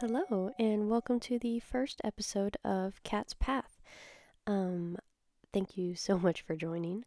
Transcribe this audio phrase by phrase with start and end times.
[0.00, 3.82] Hello, and welcome to the first episode of Cat's Path.
[4.46, 4.96] Um,
[5.52, 7.04] thank you so much for joining.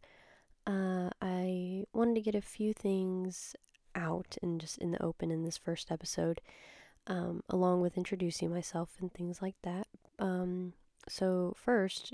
[0.68, 3.55] Uh, I wanted to get a few things
[3.95, 6.40] out and just in the open in this first episode,
[7.08, 9.88] um, along with introducing myself and things like that.
[10.20, 10.73] Um,
[11.10, 12.14] so, first,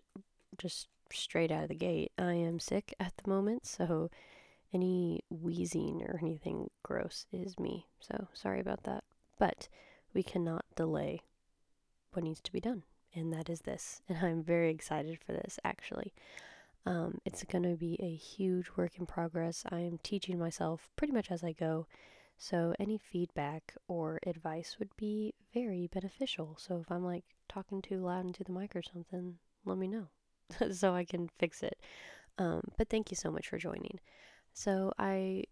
[0.57, 4.09] just straight out of the gate, I am sick at the moment, so
[4.73, 7.87] any wheezing or anything gross is me.
[7.99, 9.03] So, sorry about that.
[9.37, 9.67] But
[10.13, 11.21] we cannot delay
[12.11, 14.01] what needs to be done, and that is this.
[14.09, 16.13] And I'm very excited for this, actually.
[16.85, 19.63] Um, it's going to be a huge work in progress.
[19.69, 21.87] I am teaching myself pretty much as I go.
[22.37, 26.55] So, any feedback or advice would be very beneficial.
[26.57, 30.07] So, if I'm like talking too loud into the mic or something, let me know
[30.71, 31.77] so I can fix it.
[32.37, 33.99] Um, but thank you so much for joining.
[34.53, 35.43] So, I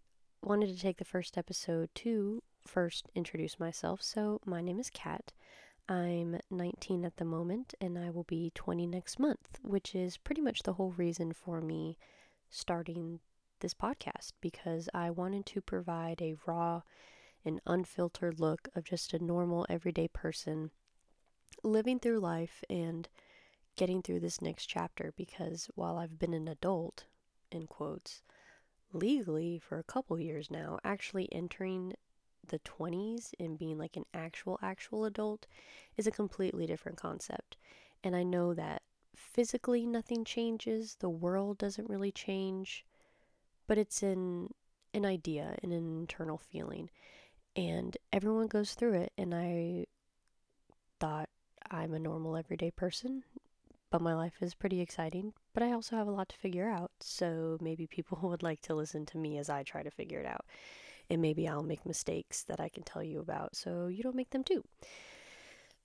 [0.42, 4.02] wanted to take the first episode to first introduce myself.
[4.02, 5.32] So, my name is Kat.
[5.88, 10.42] I'm 19 at the moment, and I will be 20 next month, which is pretty
[10.42, 11.96] much the whole reason for me
[12.50, 13.20] starting
[13.60, 16.82] this podcast because I wanted to provide a raw
[17.42, 20.70] and unfiltered look of just a normal, everyday person
[21.64, 23.08] living through life and
[23.76, 25.14] getting through this next chapter.
[25.16, 27.04] Because while I've been an adult,
[27.50, 28.22] in quotes,
[28.92, 31.94] legally for a couple years now, actually entering
[32.48, 35.46] the 20s and being like an actual, actual adult
[35.96, 37.56] is a completely different concept.
[38.02, 38.82] And I know that
[39.14, 42.84] physically nothing changes, the world doesn't really change,
[43.66, 44.50] but it's in
[44.94, 46.90] an idea and an internal feeling.
[47.56, 49.12] And everyone goes through it.
[49.18, 49.86] And I
[51.00, 51.28] thought
[51.70, 53.24] I'm a normal, everyday person,
[53.90, 55.32] but my life is pretty exciting.
[55.52, 56.92] But I also have a lot to figure out.
[57.00, 60.26] So maybe people would like to listen to me as I try to figure it
[60.26, 60.44] out
[61.10, 64.30] and maybe I'll make mistakes that I can tell you about so you don't make
[64.30, 64.64] them too.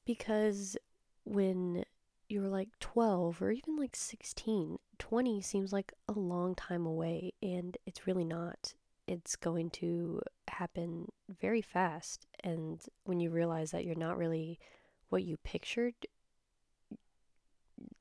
[0.05, 0.77] Because
[1.23, 1.85] when
[2.29, 7.77] you're like 12 or even like 16, 20 seems like a long time away, and
[7.85, 8.73] it's really not.
[9.07, 12.25] It's going to happen very fast.
[12.43, 14.59] And when you realize that you're not really
[15.09, 15.93] what you pictured,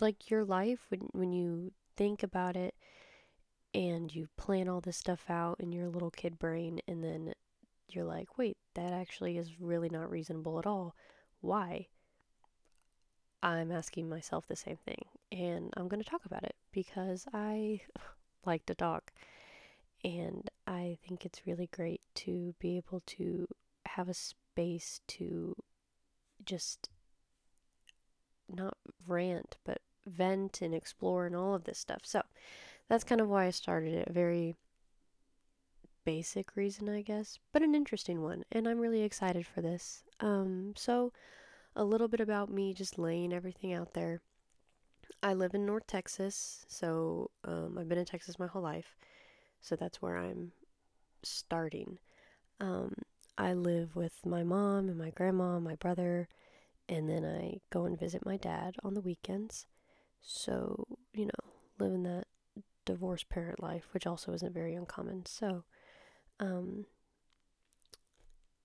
[0.01, 2.75] like your life, when, when you think about it,
[3.75, 7.33] and you plan all this stuff out in your little kid brain and then
[7.89, 10.95] you're like, wait, that actually is really not reasonable at all.
[11.41, 11.89] Why?
[13.43, 17.81] I'm asking myself the same thing and I'm going to talk about it because I
[18.45, 19.13] like to talk
[20.05, 23.49] and I think it's really great to be able to
[23.87, 25.57] have a space to
[26.45, 26.89] just
[28.49, 32.03] not rant but vent and explore and all of this stuff.
[32.05, 32.23] So,
[32.93, 34.09] that's kind of why I started it.
[34.09, 34.55] A very
[36.05, 38.45] basic reason, I guess, but an interesting one.
[38.53, 40.03] And I'm really excited for this.
[40.21, 41.11] Um, so,
[41.75, 44.21] a little bit about me just laying everything out there.
[45.23, 48.95] I live in North Texas, so um, I've been in Texas my whole life.
[49.63, 50.53] So that's where I'm
[51.23, 51.99] starting.
[52.61, 52.93] Um,
[53.39, 56.29] I live with my mom and my grandma, and my brother,
[56.91, 59.65] and then I go and visit my dad on the weekends.
[60.21, 62.27] So, you know, living that
[62.85, 65.27] divorced parent life, which also isn't very uncommon.
[65.27, 65.65] So,
[66.41, 66.87] um,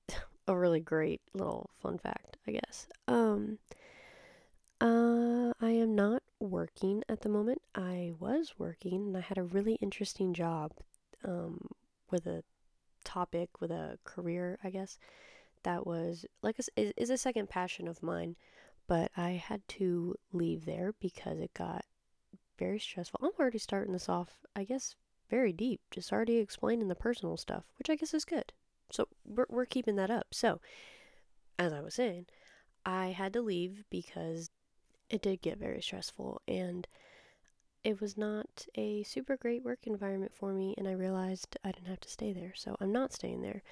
[0.47, 2.87] a really great little fun fact, I guess.
[3.07, 3.59] Um,
[4.79, 7.61] uh, I am not working at the moment.
[7.73, 10.73] I was working and I had a really interesting job
[11.25, 11.69] um,
[12.11, 12.43] with a
[13.03, 14.99] topic, with a career, I guess,
[15.63, 18.35] that was like a, is, is a second passion of mine.
[18.87, 21.83] But I had to leave there because it got
[22.57, 23.19] very stressful.
[23.23, 24.95] I'm already starting this off, I guess,
[25.29, 28.53] very deep, just already explaining the personal stuff, which I guess is good.
[28.91, 30.27] So we're, we're keeping that up.
[30.31, 30.61] So,
[31.59, 32.27] as I was saying,
[32.85, 34.49] I had to leave because
[35.09, 36.87] it did get very stressful and
[37.83, 40.75] it was not a super great work environment for me.
[40.77, 42.53] And I realized I didn't have to stay there.
[42.55, 43.63] So I'm not staying there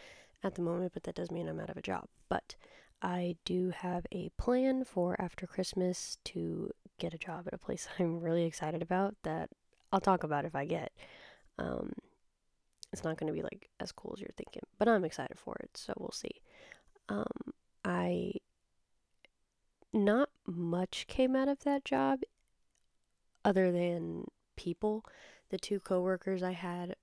[0.44, 2.07] at the moment, but that does mean I'm out of a job.
[2.30, 2.56] But
[3.01, 7.88] I do have a plan for after Christmas to get a job at a place
[8.00, 9.50] I'm really excited about that
[9.92, 10.92] I'll talk about if I get.
[11.57, 11.94] Um,
[12.92, 15.56] it's not going to be like as cool as you're thinking, but I'm excited for
[15.62, 16.42] it, so we'll see.
[17.07, 17.25] Um,
[17.83, 18.33] I
[19.94, 22.19] not much came out of that job
[23.44, 24.25] other than
[24.56, 25.06] people.
[25.50, 26.95] The two coworkers I had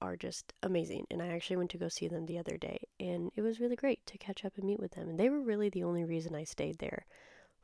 [0.00, 3.30] are just amazing, and I actually went to go see them the other day, and
[3.36, 5.08] it was really great to catch up and meet with them.
[5.08, 7.06] And they were really the only reason I stayed there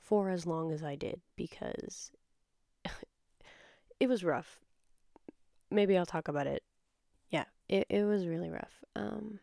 [0.02, 2.10] for as long as I did because
[4.00, 4.60] it was rough.
[5.70, 6.62] Maybe I'll talk about it.
[7.30, 8.84] Yeah, it, it was really rough.
[8.94, 9.38] Um,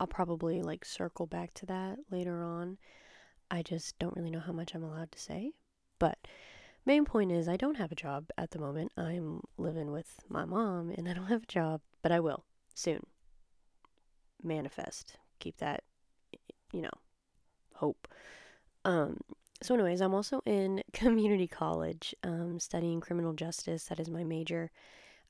[0.00, 2.78] I'll probably like circle back to that later on.
[3.50, 5.52] I just don't really know how much I'm allowed to say.
[5.98, 6.18] But
[6.86, 8.92] main point is I don't have a job at the moment.
[8.96, 12.44] I'm living with my mom and I don't have a job, but I will
[12.74, 13.04] soon.
[14.42, 15.18] Manifest.
[15.38, 15.84] Keep that
[16.74, 16.90] you know,
[17.76, 18.08] hope.
[18.84, 19.18] Um
[19.62, 23.84] so anyways, I'm also in community college um studying criminal justice.
[23.84, 24.70] That is my major.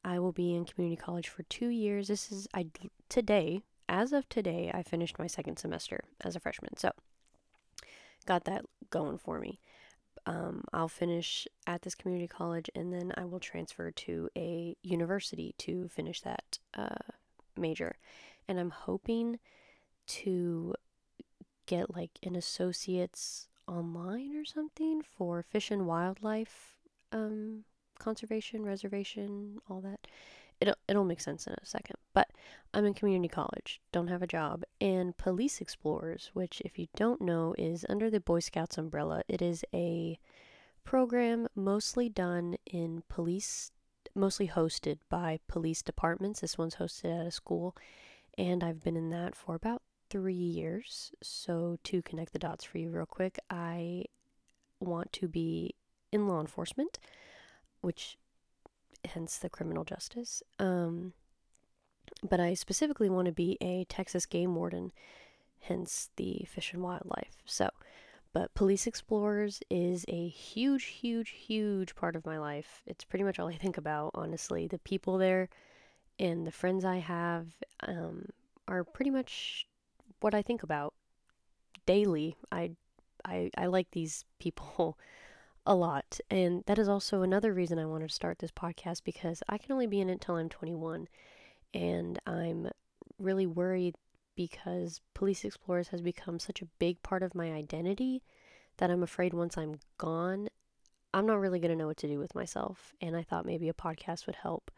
[0.05, 2.09] I will be in community college for 2 years.
[2.09, 2.67] This is I
[3.09, 6.77] today, as of today, I finished my second semester as a freshman.
[6.77, 6.91] So,
[8.27, 9.61] got that going for me.
[10.27, 15.55] Um, I'll finish at this community college and then I will transfer to a university
[15.59, 17.13] to finish that uh,
[17.57, 17.97] major.
[18.49, 19.39] And I'm hoping
[20.07, 20.75] to
[21.67, 26.79] get like an associate's online or something for fish and wildlife
[27.13, 27.65] um,
[27.99, 30.07] conservation, reservation, all that.
[30.61, 31.97] It'll, it'll make sense in a second.
[32.13, 32.31] But
[32.73, 37.21] I'm in community college, don't have a job, and Police Explorers, which, if you don't
[37.21, 39.23] know, is under the Boy Scouts umbrella.
[39.29, 40.19] It is a
[40.85, 43.73] program mostly done in police,
[44.15, 46.41] mostly hosted by police departments.
[46.41, 47.77] This one's hosted at a school,
[48.39, 51.13] and I've been in that for about three years.
[51.23, 54.05] So, to connect the dots for you, real quick, I
[54.81, 55.75] want to be
[56.13, 56.99] in law enforcement,
[57.81, 58.17] which
[59.05, 60.43] hence the criminal justice.
[60.59, 61.13] Um,
[62.23, 64.93] but I specifically want to be a Texas game warden,
[65.61, 67.37] hence the fish and wildlife.
[67.45, 67.71] So,
[68.33, 72.83] but Police Explorers is a huge, huge, huge part of my life.
[72.87, 74.67] It's pretty much all I think about, honestly.
[74.67, 75.49] The people there
[76.19, 77.47] and the friends I have
[77.81, 78.27] um,
[78.67, 79.67] are pretty much
[80.25, 80.95] what I think about
[81.85, 82.35] daily.
[82.51, 82.71] I,
[83.27, 84.99] I, I like these people
[85.67, 86.19] a lot.
[86.31, 89.73] And that is also another reason I wanted to start this podcast because I can
[89.73, 91.09] only be in it until I'm 21.
[91.75, 92.71] And I'm
[93.19, 93.97] really worried
[94.35, 98.23] because Police Explorers has become such a big part of my identity
[98.79, 100.49] that I'm afraid once I'm gone,
[101.13, 102.95] I'm not really going to know what to do with myself.
[103.03, 104.71] And I thought maybe a podcast would help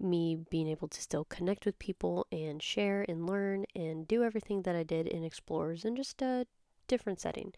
[0.00, 4.62] me being able to still connect with people and share and learn and do everything
[4.62, 6.46] that I did in Explorers in just a
[6.88, 7.52] different setting.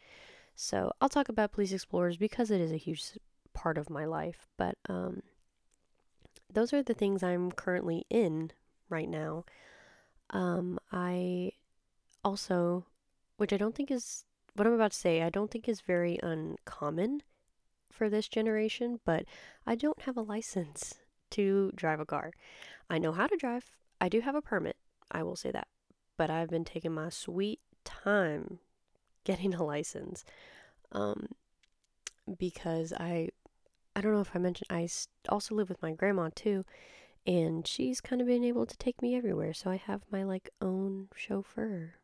[0.54, 3.02] So I'll talk about Police Explorers because it is a huge
[3.52, 4.46] part of my life.
[4.56, 5.22] But um,
[6.52, 8.50] those are the things I'm currently in
[8.88, 9.44] right now.
[10.30, 11.52] Um, I
[12.24, 12.86] also,
[13.36, 14.24] which I don't think is
[14.54, 17.22] what I'm about to say, I don't think is very uncommon
[17.90, 19.24] for this generation, but
[19.66, 20.94] I don't have a license
[21.32, 22.32] to drive a car.
[22.88, 23.70] I know how to drive.
[24.00, 24.76] I do have a permit.
[25.10, 25.68] I will say that.
[26.16, 28.58] But I've been taking my sweet time
[29.24, 30.24] getting a license
[30.92, 31.28] um,
[32.38, 33.28] because I
[33.94, 34.88] I don't know if I mentioned I
[35.28, 36.64] also live with my grandma too
[37.26, 40.50] and she's kind of been able to take me everywhere so I have my like
[40.60, 41.94] own chauffeur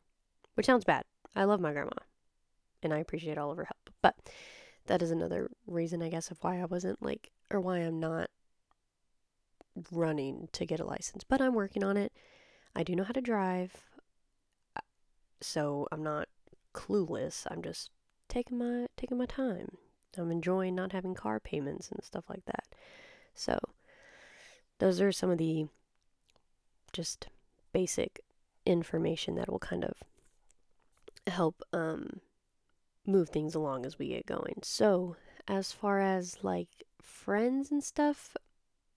[0.55, 1.05] which sounds bad.
[1.35, 1.91] I love my grandma
[2.81, 3.89] and I appreciate all of her help.
[4.01, 4.15] But
[4.85, 8.29] that is another reason I guess of why I wasn't like or why I'm not
[9.91, 12.11] running to get a license, but I'm working on it.
[12.75, 13.73] I do know how to drive.
[15.41, 16.27] So I'm not
[16.73, 17.47] clueless.
[17.49, 17.89] I'm just
[18.27, 19.77] taking my taking my time.
[20.17, 22.65] I'm enjoying not having car payments and stuff like that.
[23.33, 23.57] So
[24.79, 25.67] those are some of the
[26.91, 27.27] just
[27.71, 28.21] basic
[28.65, 29.93] information that will kind of
[31.27, 32.21] help um,
[33.05, 34.59] move things along as we get going.
[34.63, 35.15] So,
[35.47, 38.35] as far as like friends and stuff,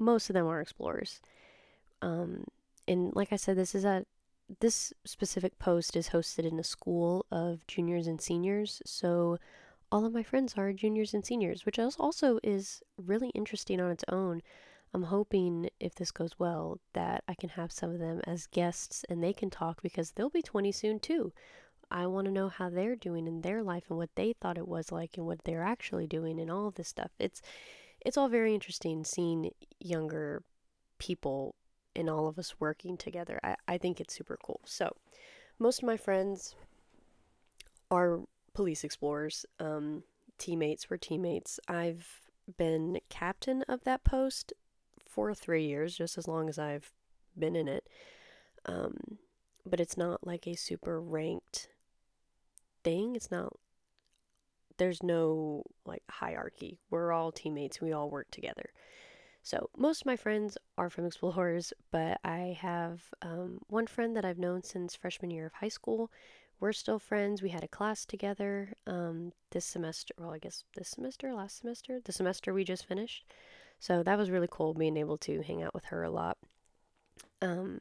[0.02, 1.20] most of them are explorers.
[2.00, 2.44] Um,
[2.86, 4.04] and like I said, this is a
[4.60, 8.82] this specific post is hosted in a school of juniors and seniors.
[8.84, 9.38] So
[9.90, 14.04] all of my friends are juniors and seniors, which also is really interesting on its
[14.08, 14.42] own.
[14.94, 19.04] I'm hoping if this goes well that I can have some of them as guests
[19.08, 21.32] and they can talk because they'll be 20 soon too.
[21.90, 24.68] I want to know how they're doing in their life and what they thought it
[24.68, 27.10] was like and what they're actually doing and all of this stuff.
[27.18, 27.42] It's
[28.04, 30.42] it's all very interesting seeing younger
[30.98, 31.54] people
[31.94, 33.38] and all of us working together.
[33.42, 34.60] I, I think it's super cool.
[34.64, 34.96] So,
[35.58, 36.54] most of my friends
[37.90, 38.20] are
[38.54, 39.46] police explorers.
[39.60, 40.02] Um,
[40.38, 41.60] teammates were teammates.
[41.68, 42.22] I've
[42.56, 44.52] been captain of that post
[45.06, 46.90] for three years, just as long as I've
[47.38, 47.86] been in it.
[48.66, 49.18] Um,
[49.66, 51.68] but it's not like a super ranked
[52.82, 53.14] thing.
[53.14, 53.52] It's not,
[54.82, 56.80] there's no like hierarchy.
[56.90, 57.80] We're all teammates.
[57.80, 58.70] We all work together.
[59.44, 64.24] So, most of my friends are from Explorers, but I have um, one friend that
[64.24, 66.10] I've known since freshman year of high school.
[66.58, 67.42] We're still friends.
[67.42, 70.14] We had a class together um, this semester.
[70.18, 73.24] Well, I guess this semester, last semester, the semester we just finished.
[73.78, 76.38] So, that was really cool being able to hang out with her a lot.
[77.40, 77.78] Um,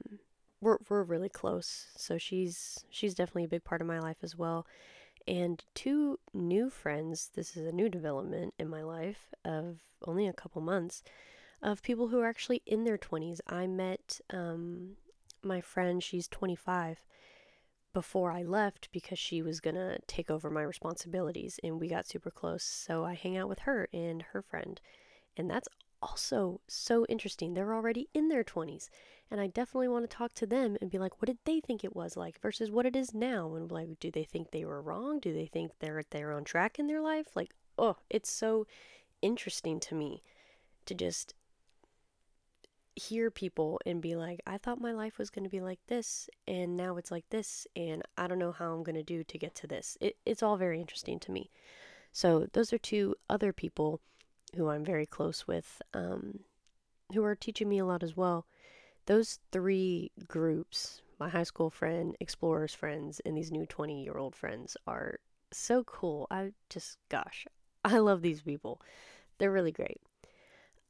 [0.62, 1.88] we're we're really close.
[1.98, 4.68] So she's she's definitely a big part of my life as well.
[5.28, 10.34] And two new friends, this is a new development in my life of only a
[10.34, 11.04] couple months,
[11.62, 13.40] of people who are actually in their 20s.
[13.48, 14.98] I met um,
[15.44, 17.04] my friend, she's 25,
[17.94, 22.08] before I left because she was going to take over my responsibilities and we got
[22.08, 22.64] super close.
[22.64, 24.80] So I hang out with her and her friend.
[25.36, 25.68] And that's
[26.02, 27.54] also so interesting.
[27.54, 28.90] They're already in their 20s.
[29.30, 31.84] And I definitely want to talk to them and be like, what did they think
[31.84, 33.56] it was like versus what it is now?
[33.56, 35.20] And like, do they think they were wrong?
[35.20, 37.36] Do they think they're they're on track in their life?
[37.36, 38.68] Like, oh, it's so
[39.22, 40.22] interesting to me
[40.86, 41.34] to just
[42.96, 46.30] hear people and be like, I thought my life was going to be like this,
[46.48, 49.38] and now it's like this, and I don't know how I'm going to do to
[49.38, 49.98] get to this.
[50.02, 51.50] It, it's all very interesting to me.
[52.12, 54.02] So, those are two other people
[54.56, 56.42] who I'm very close with, um,
[57.14, 58.46] who are teaching me a lot as well.
[59.06, 64.36] Those three groups, my high school friend, explorers friends, and these new 20 year old
[64.36, 65.20] friends, are
[65.52, 66.28] so cool.
[66.30, 67.46] I just, gosh,
[67.86, 68.82] I love these people.
[69.38, 70.02] They're really great.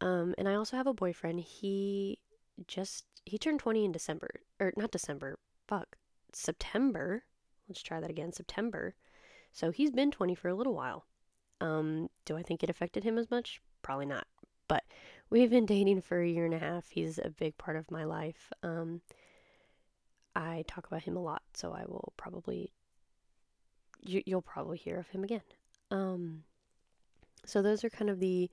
[0.01, 1.39] Um, and I also have a boyfriend.
[1.39, 2.20] He
[2.68, 5.38] just he turned 20 in December or not December.
[5.68, 5.98] Fuck.
[6.34, 7.24] September.
[7.70, 8.34] Let's try that again.
[8.34, 8.96] September.
[9.53, 11.06] So he's been 20 for a little while.
[11.62, 13.62] Um, do I think it affected him as much?
[13.84, 14.27] Probably not.
[14.68, 14.84] But
[15.30, 16.89] we've been dating for a year and a half.
[16.89, 18.51] He's a big part of my life.
[18.63, 19.01] Um,
[20.36, 22.74] I talk about him a lot, so I will probably
[24.01, 25.41] you, will probably hear of him again.
[25.91, 26.44] Um,
[27.46, 28.50] so those are kind of the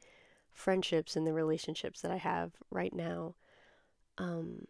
[0.52, 3.34] friendships and the relationships that I have right now.
[4.18, 4.66] Um,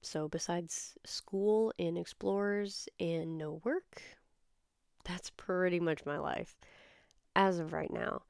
[0.00, 4.02] so besides school and explorers and no work,
[5.04, 6.56] that's pretty much my life
[7.34, 8.22] as of right now.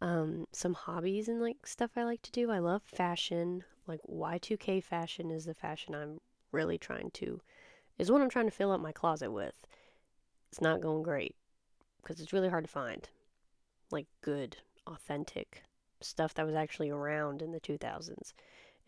[0.00, 2.50] Um, some hobbies and like stuff I like to do.
[2.50, 3.64] I love fashion.
[3.86, 6.20] Like Y2K fashion is the fashion I'm
[6.52, 7.40] really trying to,
[7.98, 9.66] is what I'm trying to fill up my closet with.
[10.50, 11.34] It's not going great
[12.02, 13.08] because it's really hard to find
[13.90, 15.62] like good, authentic
[16.00, 18.32] stuff that was actually around in the 2000s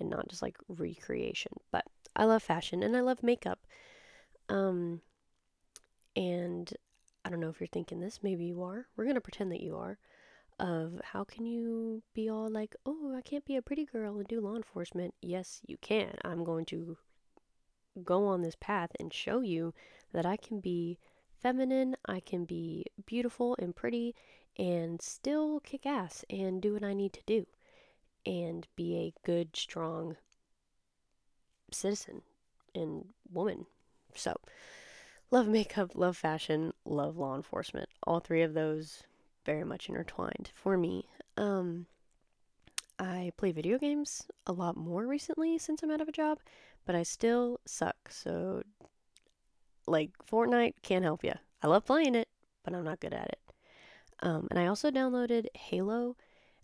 [0.01, 1.53] and not just like recreation.
[1.71, 1.85] But
[2.15, 3.61] I love fashion and I love makeup.
[4.49, 5.03] Um,
[6.17, 6.73] and
[7.25, 8.87] I don't know if you're thinking this, maybe you are.
[8.97, 9.99] We're going to pretend that you are.
[10.59, 14.27] Of how can you be all like, oh, I can't be a pretty girl and
[14.27, 15.15] do law enforcement?
[15.23, 16.15] Yes, you can.
[16.25, 16.97] I'm going to
[18.05, 19.73] go on this path and show you
[20.13, 20.99] that I can be
[21.41, 24.15] feminine, I can be beautiful and pretty,
[24.57, 27.47] and still kick ass and do what I need to do
[28.27, 30.17] and be a good, strong
[31.71, 32.23] citizen
[32.75, 33.67] and woman.
[34.15, 34.37] So,
[35.31, 37.89] love makeup, love fashion, love law enforcement.
[38.07, 39.03] All three of those
[39.45, 41.09] very much intertwined for me.
[41.37, 41.87] Um,
[42.99, 46.39] I play video games a lot more recently since I'm out of a job,
[46.85, 47.97] but I still suck.
[48.11, 48.63] So,
[49.87, 51.35] like, Fortnite can't help you.
[51.63, 52.29] I love playing it,
[52.65, 53.41] but I'm not good at it.
[54.21, 56.17] Um, and I also downloaded Halo.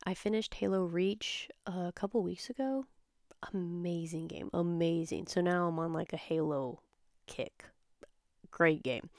[0.04, 2.86] I finished Halo Reach a couple weeks ago.
[3.52, 4.50] Amazing game.
[4.52, 5.26] Amazing.
[5.28, 6.80] So now I'm on like a Halo
[7.26, 7.64] kick.
[8.54, 9.10] Great game.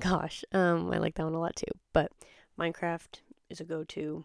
[0.00, 1.70] Gosh, um, I like that one a lot too.
[1.92, 2.10] But
[2.58, 4.24] Minecraft is a go to.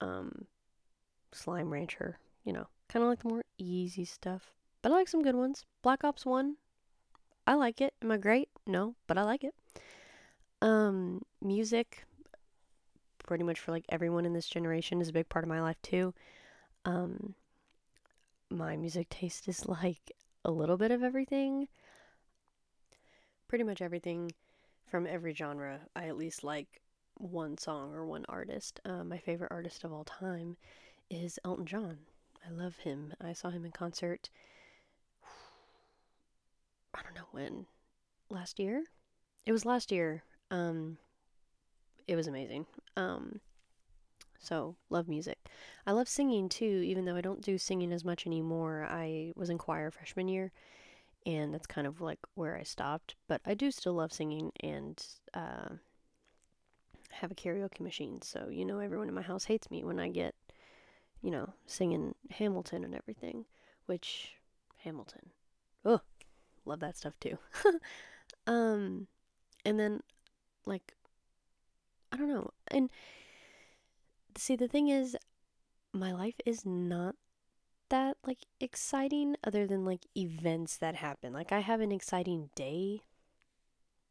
[0.00, 0.46] Um,
[1.32, 4.52] Slime Rancher, you know, kind of like the more easy stuff.
[4.80, 5.66] But I like some good ones.
[5.82, 6.54] Black Ops 1,
[7.46, 7.94] I like it.
[8.00, 8.48] Am I great?
[8.66, 9.54] No, but I like it.
[10.62, 12.04] Um, music,
[13.18, 15.80] pretty much for like everyone in this generation is a big part of my life
[15.82, 16.14] too.
[16.84, 17.34] Um,
[18.50, 20.12] my music taste is like
[20.44, 21.68] a little bit of everything.
[23.48, 24.32] Pretty much everything
[24.86, 25.80] from every genre.
[25.96, 26.80] I at least like
[27.16, 28.80] one song or one artist.
[28.84, 30.56] Uh, my favorite artist of all time
[31.10, 31.98] is Elton John.
[32.46, 33.12] I love him.
[33.20, 34.30] I saw him in concert.
[36.94, 37.66] I don't know when.
[38.30, 38.84] Last year?
[39.46, 40.22] It was last year.
[40.50, 40.98] Um,
[42.06, 42.66] it was amazing.
[42.96, 43.40] Um,
[44.38, 45.38] so love music.
[45.86, 48.86] I love singing too, even though I don't do singing as much anymore.
[48.88, 50.52] I was in choir freshman year,
[51.28, 53.14] and that's kind of like where I stopped.
[53.28, 55.04] But I do still love singing and
[55.34, 55.74] uh,
[57.10, 58.22] have a karaoke machine.
[58.22, 60.34] So you know, everyone in my house hates me when I get,
[61.20, 63.44] you know, singing Hamilton and everything.
[63.84, 64.36] Which
[64.78, 65.30] Hamilton,
[65.84, 66.00] oh,
[66.64, 67.38] love that stuff too.
[68.46, 69.06] um,
[69.66, 70.00] and then
[70.64, 70.94] like
[72.10, 72.50] I don't know.
[72.68, 72.88] And
[74.34, 75.14] see, the thing is,
[75.92, 77.16] my life is not
[77.90, 81.32] that like exciting other than like events that happen.
[81.32, 83.02] Like I have an exciting day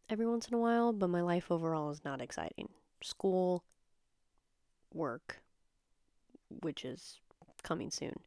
[0.09, 2.69] every once in a while, but my life overall is not exciting.
[3.01, 3.63] School,
[4.93, 5.41] work,
[6.61, 7.19] which is
[7.63, 8.19] coming soon,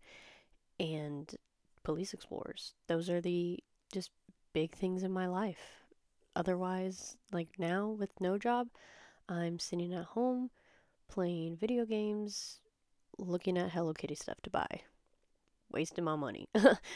[0.78, 1.34] and
[1.82, 2.74] police explorers.
[2.86, 3.58] Those are the
[3.92, 4.10] just
[4.52, 5.84] big things in my life.
[6.36, 8.68] Otherwise, like now with no job,
[9.28, 10.50] I'm sitting at home
[11.08, 12.60] playing video games,
[13.18, 14.82] looking at Hello Kitty stuff to buy.
[15.70, 16.48] Wasting my money.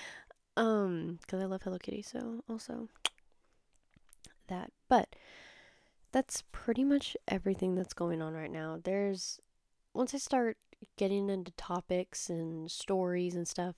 [0.57, 2.89] um, cuz I love Hello Kitty, so also
[4.49, 4.71] that.
[4.89, 5.15] But
[6.13, 8.81] that's pretty much everything that's going on right now.
[8.83, 9.41] There's
[9.95, 10.59] once I start
[10.97, 13.77] getting into topics and stories and stuff,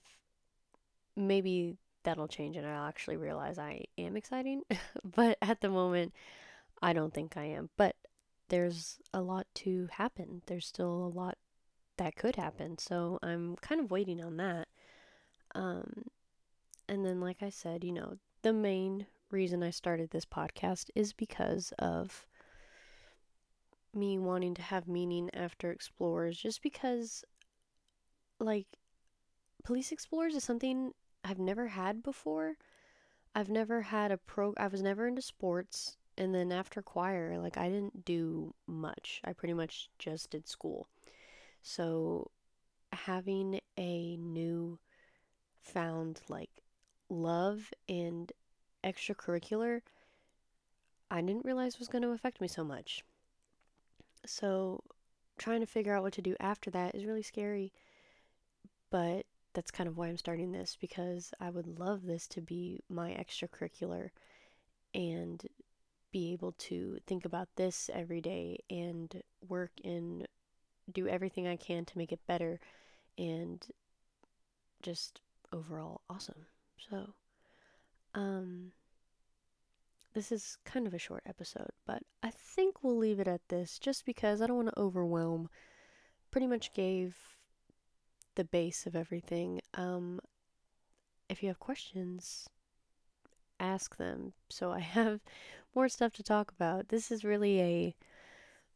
[1.15, 4.63] maybe that'll change and I'll actually realize I am exciting.
[5.03, 6.13] but at the moment,
[6.81, 7.69] I don't think I am.
[7.77, 7.95] But
[8.49, 10.41] there's a lot to happen.
[10.47, 11.37] There's still a lot
[11.97, 12.77] that could happen.
[12.77, 14.67] So I'm kind of waiting on that.
[15.55, 16.03] Um,
[16.87, 21.13] and then, like I said, you know, the main reason I started this podcast is
[21.13, 22.25] because of
[23.93, 27.23] me wanting to have meaning after explorers, just because,
[28.39, 28.67] like,
[29.63, 30.91] police explorers is something
[31.23, 32.55] I've never had before.
[33.35, 35.97] I've never had a pro, I was never into sports.
[36.17, 39.21] And then after choir, like, I didn't do much.
[39.23, 40.87] I pretty much just did school.
[41.61, 42.31] So
[42.91, 44.79] having a new
[45.67, 46.49] found, like,
[47.09, 48.31] love and
[48.83, 49.81] extracurricular,
[51.09, 53.03] I didn't realize was going to affect me so much.
[54.25, 54.83] So,
[55.37, 57.71] trying to figure out what to do after that is really scary.
[58.89, 62.83] But that's kind of why I'm starting this because I would love this to be
[62.89, 64.09] my extracurricular
[64.93, 65.43] and
[66.11, 70.27] be able to think about this every day and work and
[70.91, 72.59] do everything I can to make it better
[73.17, 73.65] and
[74.81, 75.21] just
[75.51, 76.45] overall awesome.
[76.89, 77.13] So,
[78.13, 78.71] um,
[80.13, 83.77] this is kind of a short episode, but I think we'll leave it at this
[83.77, 85.49] just because I don't want to overwhelm.
[86.31, 87.15] Pretty much gave
[88.35, 89.61] the base of everything.
[89.73, 90.19] Um,
[91.29, 92.47] if you have questions,
[93.59, 94.33] ask them.
[94.49, 95.19] So I have
[95.75, 96.89] more stuff to talk about.
[96.89, 97.95] This is really a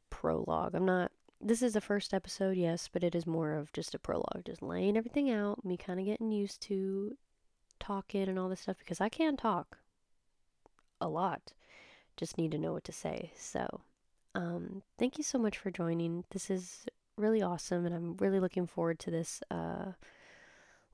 [0.09, 0.75] prologue.
[0.75, 1.10] I'm not.
[1.43, 4.61] This is the first episode, yes, but it is more of just a prologue, just
[4.61, 7.17] laying everything out, me kind of getting used to
[7.79, 9.79] talking and all this stuff because I can talk
[10.99, 11.53] a lot.
[12.15, 13.31] Just need to know what to say.
[13.35, 13.81] So,
[14.35, 16.25] um, thank you so much for joining.
[16.29, 16.85] This is
[17.17, 19.93] really awesome, and I'm really looking forward to this uh,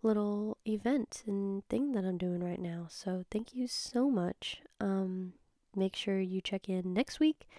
[0.02, 2.88] little event and thing that I'm doing right now.
[2.90, 4.62] So, thank you so much.
[4.80, 5.34] Um,
[5.76, 7.50] make sure you check in next week.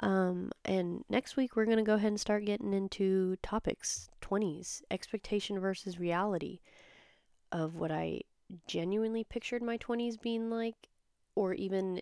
[0.00, 4.82] Um, and next week, we're going to go ahead and start getting into topics 20s,
[4.90, 6.60] expectation versus reality
[7.50, 8.20] of what I
[8.66, 10.88] genuinely pictured my 20s being like,
[11.34, 12.00] or even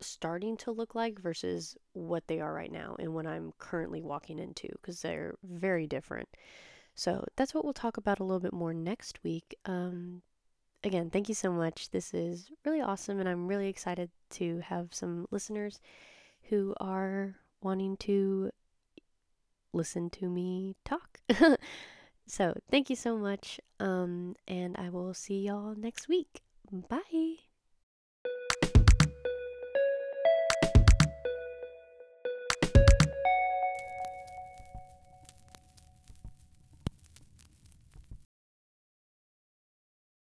[0.00, 4.38] starting to look like versus what they are right now and what I'm currently walking
[4.38, 6.28] into because they're very different.
[6.94, 9.54] So that's what we'll talk about a little bit more next week.
[9.64, 10.22] Um,
[10.84, 11.90] again, thank you so much.
[11.90, 15.80] This is really awesome, and I'm really excited to have some listeners
[16.48, 18.50] who are wanting to
[19.72, 21.20] listen to me talk.
[22.26, 26.42] so thank you so much, um, and I will see y'all next week.
[26.70, 27.45] Bye.